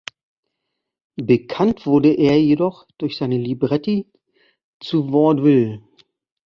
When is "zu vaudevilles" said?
4.79-5.79